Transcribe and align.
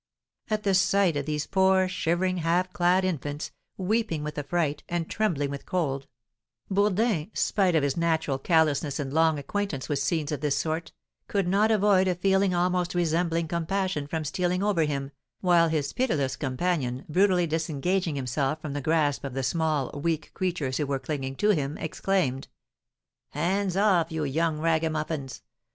At 0.49 0.63
the 0.63 0.73
sight 0.73 1.15
of 1.15 1.27
these 1.27 1.45
poor, 1.45 1.87
shivering, 1.87 2.37
half 2.37 2.73
clad 2.73 3.05
infants, 3.05 3.51
weeping 3.77 4.23
with 4.23 4.35
affright, 4.39 4.81
and 4.89 5.07
trembling 5.07 5.51
with 5.51 5.67
cold, 5.67 6.07
Bourdin, 6.71 7.29
spite 7.35 7.75
of 7.75 7.83
his 7.83 7.95
natural 7.95 8.39
callousness 8.39 8.99
and 8.99 9.13
long 9.13 9.37
acquaintance 9.37 9.87
with 9.87 9.99
scenes 9.99 10.31
of 10.31 10.41
this 10.41 10.57
sort, 10.57 10.91
could 11.27 11.47
not 11.47 11.69
avoid 11.69 12.07
a 12.07 12.15
feeling 12.15 12.51
almost 12.55 12.95
resembling 12.95 13.47
compassion 13.47 14.07
from 14.07 14.25
stealing 14.25 14.63
over 14.63 14.85
him, 14.85 15.11
while 15.39 15.67
his 15.69 15.93
pitiless 15.93 16.35
companion, 16.35 17.05
brutally 17.07 17.45
disengaging 17.45 18.15
himself 18.15 18.59
from 18.59 18.73
the 18.73 18.81
grasp 18.81 19.23
of 19.23 19.35
the 19.35 19.43
small, 19.43 19.91
weak 19.91 20.31
creatures 20.33 20.77
who 20.77 20.87
were 20.87 20.97
clinging 20.97 21.35
to 21.35 21.51
him, 21.51 21.77
exclaimed: 21.77 22.47
"Hands 23.33 23.77
off, 23.77 24.11
you 24.11 24.23
young 24.23 24.57
ragamuffins! 24.59 25.43